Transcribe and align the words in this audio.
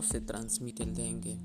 se 0.00 0.22
transmite 0.22 0.84
el 0.84 0.94
dengue? 0.94 1.38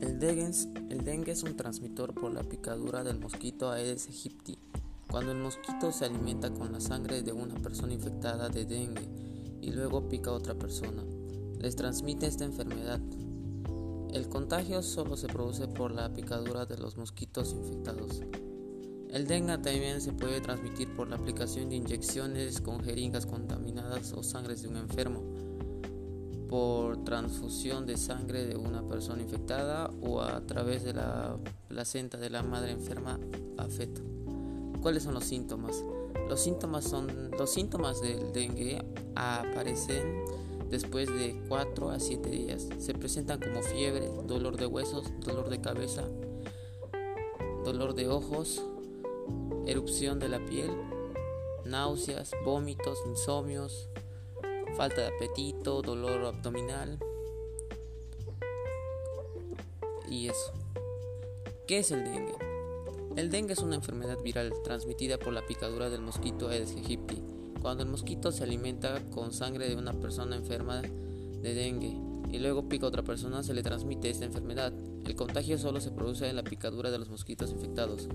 El 0.00 0.18
dengue, 0.18 0.46
es, 0.46 0.68
el 0.88 1.04
dengue 1.04 1.32
es 1.32 1.42
un 1.42 1.56
transmisor 1.56 2.14
por 2.14 2.32
la 2.32 2.42
picadura 2.42 3.04
del 3.04 3.18
mosquito 3.18 3.70
Aedes 3.70 4.06
aegypti. 4.06 4.58
Cuando 5.10 5.32
el 5.32 5.38
mosquito 5.38 5.92
se 5.92 6.06
alimenta 6.06 6.50
con 6.50 6.72
la 6.72 6.80
sangre 6.80 7.22
de 7.22 7.32
una 7.32 7.56
persona 7.56 7.92
infectada 7.92 8.48
de 8.48 8.64
dengue 8.64 9.06
y 9.60 9.72
luego 9.72 10.08
pica 10.08 10.30
a 10.30 10.34
otra 10.34 10.54
persona, 10.54 11.04
les 11.58 11.76
transmite 11.76 12.26
esta 12.26 12.44
enfermedad. 12.44 13.00
El 14.12 14.28
contagio 14.28 14.82
solo 14.82 15.16
se 15.16 15.26
produce 15.26 15.68
por 15.68 15.90
la 15.90 16.12
picadura 16.14 16.64
de 16.64 16.78
los 16.78 16.96
mosquitos 16.96 17.52
infectados. 17.52 18.22
El 19.10 19.26
dengue 19.26 19.58
también 19.58 20.00
se 20.00 20.12
puede 20.12 20.40
transmitir 20.40 20.94
por 20.96 21.08
la 21.08 21.16
aplicación 21.16 21.68
de 21.68 21.76
inyecciones 21.76 22.60
con 22.60 22.80
jeringas 22.80 23.26
contaminadas 23.26 24.12
o 24.14 24.22
sangre 24.22 24.56
de 24.56 24.68
un 24.68 24.76
enfermo 24.76 25.45
por 26.48 27.04
transfusión 27.04 27.86
de 27.86 27.96
sangre 27.96 28.44
de 28.46 28.56
una 28.56 28.82
persona 28.82 29.22
infectada 29.22 29.90
o 30.00 30.20
a 30.20 30.40
través 30.42 30.84
de 30.84 30.94
la 30.94 31.36
placenta 31.68 32.18
de 32.18 32.30
la 32.30 32.42
madre 32.42 32.72
enferma 32.72 33.18
a 33.56 33.66
feto. 33.66 34.02
¿Cuáles 34.80 35.02
son 35.02 35.14
los 35.14 35.24
síntomas? 35.24 35.82
Los 36.28 36.40
síntomas 36.40 36.84
son 36.84 37.30
los 37.32 37.50
síntomas 37.50 38.00
del 38.00 38.32
dengue 38.32 38.84
aparecen 39.14 40.24
después 40.70 41.08
de 41.08 41.40
4 41.48 41.90
a 41.90 42.00
7 42.00 42.28
días. 42.30 42.68
Se 42.78 42.94
presentan 42.94 43.40
como 43.40 43.62
fiebre, 43.62 44.10
dolor 44.26 44.56
de 44.56 44.66
huesos, 44.66 45.12
dolor 45.24 45.48
de 45.48 45.60
cabeza, 45.60 46.04
dolor 47.64 47.94
de 47.94 48.08
ojos, 48.08 48.62
erupción 49.66 50.18
de 50.18 50.28
la 50.28 50.44
piel, 50.44 50.70
náuseas, 51.64 52.32
vómitos, 52.44 52.98
insomnios, 53.06 53.88
falta 54.76 55.00
de 55.00 55.06
apetito, 55.08 55.80
dolor 55.80 56.26
abdominal 56.26 56.98
y 60.10 60.28
eso. 60.28 60.52
¿Qué 61.66 61.78
es 61.78 61.90
el 61.90 62.04
dengue? 62.04 62.34
El 63.16 63.30
dengue 63.30 63.54
es 63.54 63.60
una 63.60 63.76
enfermedad 63.76 64.18
viral 64.22 64.52
transmitida 64.62 65.18
por 65.18 65.32
la 65.32 65.46
picadura 65.46 65.88
del 65.88 66.02
mosquito 66.02 66.48
Aedes 66.48 66.76
aegypti. 66.76 67.22
Cuando 67.62 67.82
el 67.82 67.88
mosquito 67.88 68.30
se 68.30 68.44
alimenta 68.44 69.00
con 69.10 69.32
sangre 69.32 69.68
de 69.68 69.76
una 69.76 69.94
persona 69.94 70.36
enferma 70.36 70.82
de 70.82 71.54
dengue 71.54 71.96
y 72.30 72.38
luego 72.38 72.68
pica 72.68 72.84
a 72.84 72.88
otra 72.90 73.02
persona, 73.02 73.42
se 73.42 73.54
le 73.54 73.62
transmite 73.62 74.10
esta 74.10 74.26
enfermedad. 74.26 74.74
El 75.06 75.16
contagio 75.16 75.56
solo 75.56 75.80
se 75.80 75.90
produce 75.90 76.28
en 76.28 76.36
la 76.36 76.44
picadura 76.44 76.90
de 76.90 76.98
los 76.98 77.08
mosquitos 77.08 77.50
infectados, 77.50 78.08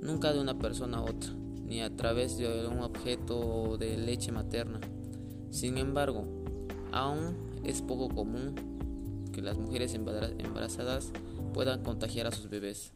nunca 0.00 0.32
de 0.32 0.40
una 0.40 0.58
persona 0.58 0.98
a 0.98 1.02
otra, 1.02 1.30
ni 1.64 1.82
a 1.82 1.94
través 1.96 2.36
de 2.36 2.66
un 2.66 2.80
objeto 2.80 3.76
de 3.78 3.96
leche 3.96 4.32
materna. 4.32 4.80
Sin 5.52 5.76
embargo, 5.76 6.24
aún 6.92 7.36
es 7.62 7.82
poco 7.82 8.08
común 8.08 8.54
que 9.34 9.42
las 9.42 9.58
mujeres 9.58 9.94
embarazadas 9.94 11.12
puedan 11.52 11.82
contagiar 11.82 12.26
a 12.26 12.32
sus 12.32 12.48
bebés. 12.48 12.90